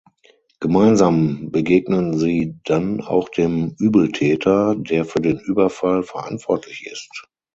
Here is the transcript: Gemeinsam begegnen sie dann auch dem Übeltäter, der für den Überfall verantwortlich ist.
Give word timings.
Gemeinsam 0.59 1.51
begegnen 1.51 2.17
sie 2.17 2.59
dann 2.63 3.01
auch 3.01 3.29
dem 3.29 3.75
Übeltäter, 3.77 4.73
der 4.75 5.05
für 5.05 5.19
den 5.21 5.37
Überfall 5.37 6.01
verantwortlich 6.01 6.87
ist. 6.91 7.27